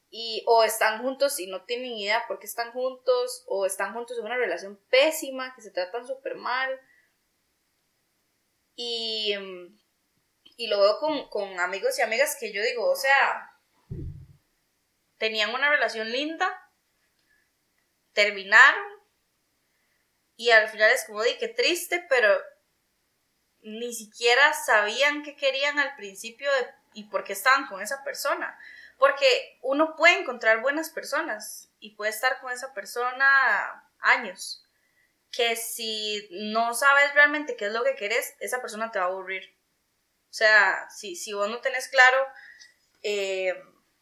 [0.10, 4.17] Y o están juntos y no tienen idea por qué están juntos, o están juntos
[4.17, 6.79] en una relación pésima, que se tratan súper mal.
[8.75, 9.36] Y,
[10.43, 13.51] y lo veo con, con amigos y amigas que yo digo, o sea,
[15.17, 16.49] tenían una relación linda,
[18.13, 18.99] terminaron,
[20.36, 22.41] y al final es como, di, qué triste, pero
[23.62, 28.58] ni siquiera sabían qué querían al principio de, y por qué estaban con esa persona.
[28.99, 34.65] Porque uno puede encontrar buenas personas y puede estar con esa persona años.
[35.31, 39.07] Que si no sabes realmente qué es lo que querés, esa persona te va a
[39.07, 39.57] aburrir.
[40.29, 42.27] O sea, si, si vos no tenés claro
[43.01, 43.53] eh,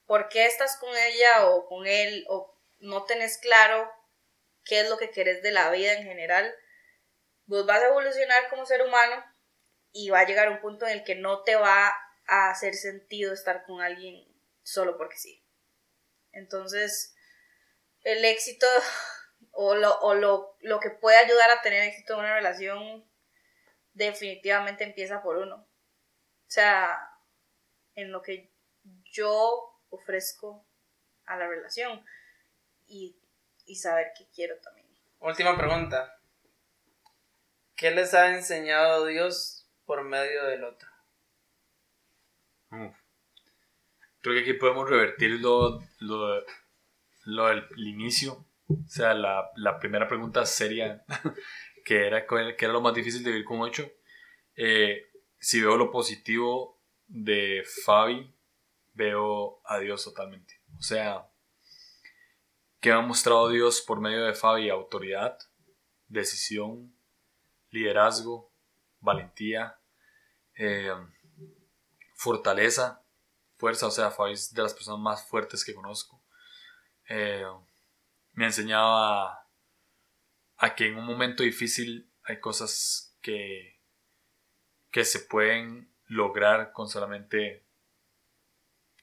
[0.07, 3.91] por qué estás con ella o con él, o no tenés claro
[4.65, 6.55] qué es lo que querés de la vida en general,
[7.45, 9.23] vos vas a evolucionar como ser humano
[9.91, 11.93] y va a llegar un punto en el que no te va
[12.27, 14.36] a hacer sentido estar con alguien
[14.67, 15.41] solo porque sí.
[16.33, 17.15] Entonces,
[18.01, 18.67] el éxito
[19.51, 23.09] o, lo, o lo, lo que puede ayudar a tener éxito en una relación
[23.93, 25.55] definitivamente empieza por uno.
[25.55, 27.17] O sea,
[27.95, 28.51] en lo que
[29.05, 30.67] yo ofrezco
[31.25, 32.05] a la relación
[32.87, 33.17] y,
[33.65, 34.87] y saber qué quiero también.
[35.19, 36.19] Última pregunta.
[37.77, 40.89] ¿Qué les ha enseñado Dios por medio del otro?
[42.71, 43.06] Uf.
[44.21, 46.43] Creo que aquí podemos revertir lo, lo,
[47.25, 48.45] lo del inicio.
[48.67, 51.03] O sea, la, la primera pregunta seria,
[51.85, 53.89] que era, que era lo más difícil de vivir con ocho.
[54.55, 55.07] Eh,
[55.39, 58.33] si veo lo positivo de Fabi,
[58.93, 60.59] veo a Dios totalmente.
[60.77, 61.27] O sea,
[62.79, 65.37] que ha mostrado Dios por medio de Fabi autoridad,
[66.07, 66.93] decisión,
[67.69, 68.51] liderazgo,
[68.99, 69.79] valentía,
[70.55, 70.91] eh,
[72.15, 73.03] fortaleza,
[73.57, 76.23] fuerza, o sea, Fabi es de las personas más fuertes que conozco.
[77.09, 77.45] Eh,
[78.33, 79.43] me ha enseñado a,
[80.75, 83.79] que en un momento difícil hay cosas que,
[84.91, 87.65] que se pueden lograr con solamente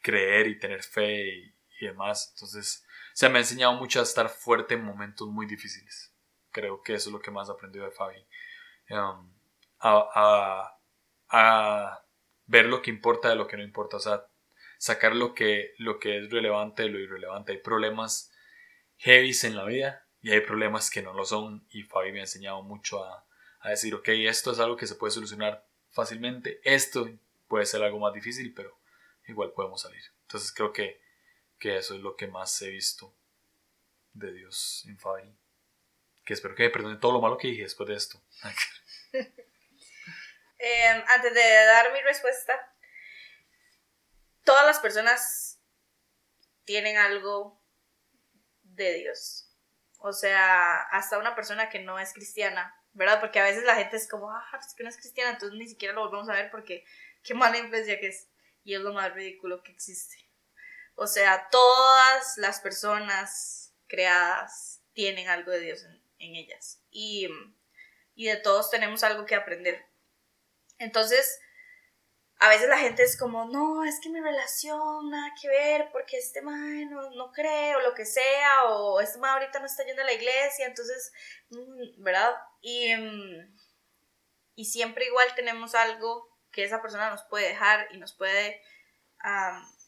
[0.02, 2.30] creer y tener fe y, demás.
[2.34, 6.14] Entonces, o sea, me ha enseñado mucho a estar fuerte en momentos muy difíciles.
[6.50, 8.26] Creo que eso es lo que más he aprendido de Fabi.
[8.88, 9.34] Um,
[9.80, 10.80] a, a,
[11.28, 12.04] a,
[12.46, 13.98] ver lo que importa de lo que no importa.
[13.98, 14.26] O sea,
[14.84, 17.52] sacar lo que, lo que es relevante de lo irrelevante.
[17.52, 18.30] Hay problemas
[18.98, 21.66] heavy en la vida y hay problemas que no lo son.
[21.70, 23.26] Y Fabi me ha enseñado mucho a,
[23.60, 26.60] a decir, ok, esto es algo que se puede solucionar fácilmente.
[26.64, 27.08] Esto
[27.48, 28.78] puede ser algo más difícil, pero
[29.26, 30.02] igual podemos salir.
[30.20, 31.00] Entonces creo que,
[31.58, 33.16] que eso es lo que más he visto
[34.12, 35.34] de Dios en Fabi.
[36.26, 38.20] Que espero que me perdone todo lo malo que dije después de esto.
[40.58, 42.73] eh, antes de dar mi respuesta,
[44.44, 45.58] todas las personas
[46.64, 47.60] tienen algo
[48.62, 49.50] de Dios.
[49.98, 53.20] O sea, hasta una persona que no es cristiana, ¿verdad?
[53.20, 55.66] Porque a veces la gente es como, ah, pues que no es cristiana, entonces ni
[55.66, 56.84] siquiera lo volvemos a ver porque
[57.22, 58.28] qué mala influencia que es.
[58.62, 60.16] Y es lo más ridículo que existe.
[60.94, 66.80] O sea, todas las personas creadas tienen algo de Dios en, en ellas.
[66.90, 67.28] Y,
[68.14, 69.84] y de todos tenemos algo que aprender.
[70.78, 71.40] Entonces,
[72.44, 76.18] a veces la gente es como, no, es que mi relación nada que ver, porque
[76.18, 79.82] este man no, no cree, o lo que sea, o este man ahorita no está
[79.82, 81.10] yendo a la iglesia, entonces,
[81.48, 82.34] mm, ¿verdad?
[82.60, 82.92] Y,
[84.56, 88.60] y siempre igual tenemos algo que esa persona nos puede dejar y nos puede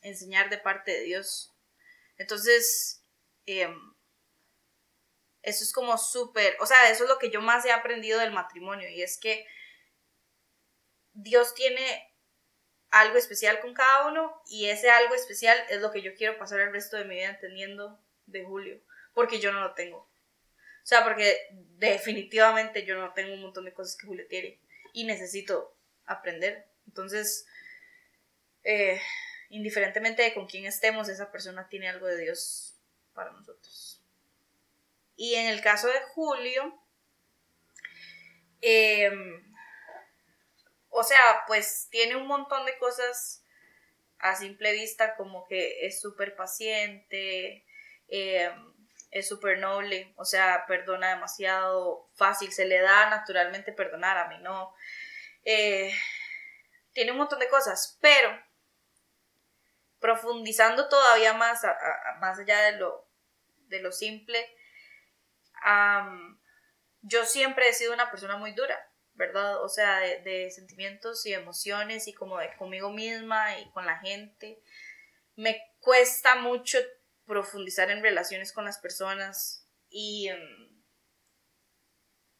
[0.00, 1.54] enseñar de parte de Dios.
[2.16, 3.02] Entonces,
[3.44, 3.68] eh,
[5.42, 8.32] eso es como súper, o sea, eso es lo que yo más he aprendido del
[8.32, 9.46] matrimonio y es que
[11.12, 12.15] Dios tiene
[13.00, 16.60] algo especial con cada uno y ese algo especial es lo que yo quiero pasar
[16.60, 18.80] el resto de mi vida entendiendo de Julio,
[19.14, 19.98] porque yo no lo tengo.
[19.98, 24.60] O sea, porque definitivamente yo no tengo un montón de cosas que Julio tiene
[24.92, 26.66] y necesito aprender.
[26.86, 27.46] Entonces,
[28.62, 29.00] eh,
[29.50, 32.76] indiferentemente de con quién estemos, esa persona tiene algo de Dios
[33.14, 34.00] para nosotros.
[35.16, 36.78] Y en el caso de Julio,
[38.60, 39.10] eh,
[40.98, 43.44] o sea, pues tiene un montón de cosas
[44.18, 47.66] a simple vista, como que es súper paciente,
[48.08, 48.50] eh,
[49.10, 54.38] es súper noble, o sea, perdona demasiado fácil, se le da naturalmente perdonar, a mí
[54.38, 54.74] no.
[55.44, 55.92] Eh,
[56.94, 58.30] tiene un montón de cosas, pero
[60.00, 61.60] profundizando todavía más,
[62.20, 63.06] más allá de lo,
[63.68, 64.48] de lo simple,
[67.02, 68.78] yo siempre he sido una persona muy dura.
[69.16, 69.62] ¿Verdad?
[69.62, 74.62] O sea, de, sentimientos y emociones y como de conmigo misma y con la gente.
[75.34, 76.78] Me cuesta mucho
[77.26, 80.82] profundizar en relaciones con las personas y mm,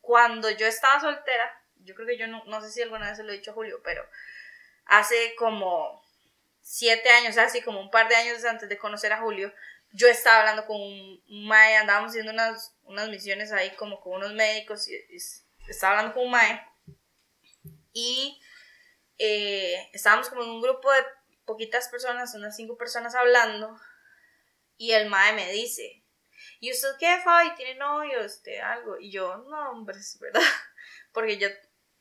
[0.00, 3.24] cuando yo estaba soltera, yo creo que yo no, no sé si alguna vez se
[3.24, 4.06] lo he dicho a Julio, pero
[4.84, 6.04] hace como
[6.60, 9.52] siete años, así como un par de años antes de conocer a Julio,
[9.92, 14.34] yo estaba hablando con un mae, andábamos haciendo unas, unas misiones ahí como con unos
[14.34, 15.18] médicos y, y
[15.68, 16.66] estaba hablando con un mae
[17.92, 18.40] y
[19.18, 21.05] eh, estábamos como en un grupo de
[21.44, 23.79] poquitas personas, unas cinco personas hablando
[24.76, 26.05] y el mae me dice,
[26.61, 27.55] ¿y usted qué, Fabi?
[27.55, 28.20] ¿Tiene novio?
[28.20, 28.98] Este, algo.
[28.98, 30.42] Y yo, no, hombre, es verdad,
[31.12, 31.48] porque yo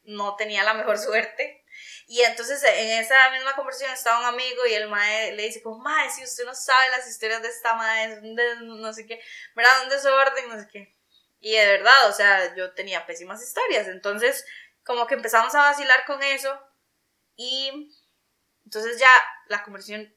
[0.03, 1.63] no tenía la mejor suerte.
[2.07, 5.79] Y entonces en esa misma conversación estaba un amigo y el mae le dice como,
[5.79, 9.21] mae, si usted no sabe las historias de esta mae, no sé qué,
[9.55, 9.83] ¿verdad?
[9.83, 10.94] Un desorden, no sé qué.
[11.45, 13.87] Y de verdad, o sea, yo tenía pésimas historias.
[13.87, 14.47] Entonces,
[14.83, 16.59] como que empezamos a vacilar con eso.
[17.35, 17.93] Y
[18.65, 19.11] entonces ya
[19.47, 20.11] la conversación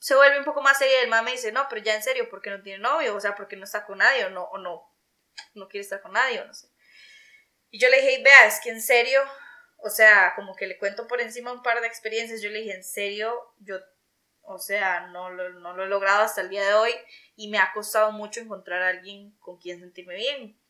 [0.00, 1.02] se vuelve un poco más seria.
[1.02, 3.14] El mamá me dice, no, pero ya en serio, ¿por qué no tiene novio?
[3.14, 4.24] O sea, ¿por qué no está con nadie?
[4.24, 4.92] O no, o no,
[5.54, 6.66] no quiere estar con nadie, o no sé.
[7.70, 9.22] Y yo le dije, vea, es que en serio,
[9.76, 12.42] o sea, como que le cuento por encima un par de experiencias.
[12.42, 13.78] Yo le dije, en serio, yo,
[14.52, 16.92] o sea, no lo, no lo he logrado hasta el día de hoy
[17.36, 20.60] y me ha costado mucho encontrar a alguien con quien sentirme bien.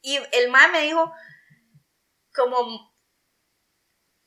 [0.00, 1.12] Y el mae me dijo,
[2.34, 2.94] como,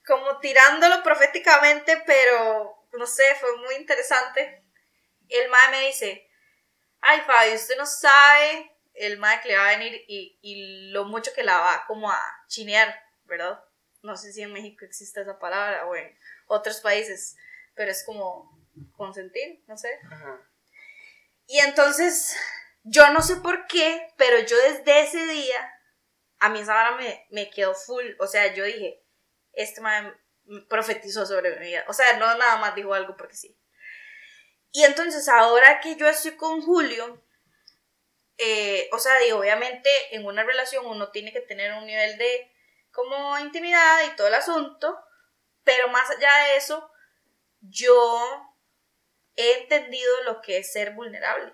[0.05, 4.63] como tirándolo proféticamente, pero no sé, fue muy interesante.
[5.27, 6.29] El mae me dice,
[7.01, 11.05] ay Fabi, usted no sabe el mae que le va a venir y, y lo
[11.05, 13.63] mucho que la va como a chinear, ¿verdad?
[14.03, 17.35] No sé si en México existe esa palabra o en otros países,
[17.77, 18.51] pero es como
[18.97, 19.97] consentir, no sé.
[21.45, 22.35] Y entonces,
[22.83, 25.73] yo no sé por qué, pero yo desde ese día,
[26.39, 28.05] a mí esa vara me, me quedó full.
[28.19, 29.01] O sea, yo dije,
[29.53, 30.13] este man
[30.67, 31.85] profetizó sobre mi vida.
[31.87, 33.57] O sea, no nada más dijo algo porque sí.
[34.71, 37.23] Y entonces, ahora que yo estoy con Julio,
[38.37, 42.53] eh, o sea, digo, obviamente en una relación uno tiene que tener un nivel de
[42.91, 44.99] como intimidad y todo el asunto,
[45.63, 46.91] pero más allá de eso,
[47.69, 48.53] yo
[49.35, 51.53] he entendido lo que es ser vulnerable.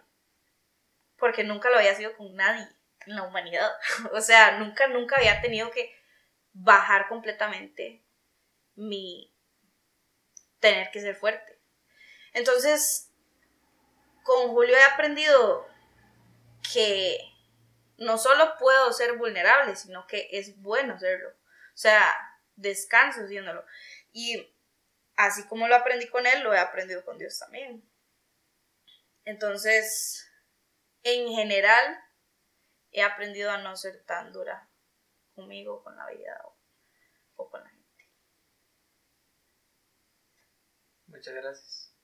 [1.18, 2.68] Porque nunca lo había sido con nadie
[3.06, 3.72] en la humanidad.
[4.14, 5.94] O sea, nunca, nunca había tenido que
[6.54, 8.04] bajar completamente
[8.76, 9.34] mi
[10.60, 11.60] tener que ser fuerte.
[12.34, 13.12] Entonces,
[14.24, 15.68] con Julio he aprendido
[16.74, 17.20] que
[17.98, 21.30] no solo puedo ser vulnerable, sino que es bueno serlo.
[21.30, 22.16] O sea,
[22.56, 23.66] descanso haciéndolo.
[24.12, 24.53] Y
[25.16, 27.88] así como lo aprendí con él, lo he aprendido con Dios también.
[29.26, 30.30] Entonces,
[31.04, 32.04] en general,
[32.92, 34.70] he aprendido a no ser tan dura
[35.36, 36.40] conmigo, con la vida
[37.36, 38.12] o, con la gente.
[41.08, 41.96] Muchas gracias.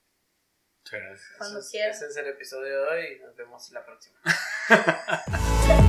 [0.84, 1.38] Muchas gracias.
[1.38, 1.98] Cuando quieras.
[1.98, 4.20] Ese es el episodio de hoy y nos vemos la próxima.